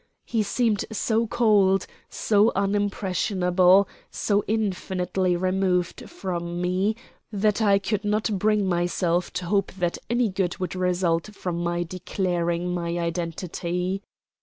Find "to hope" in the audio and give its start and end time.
9.33-9.71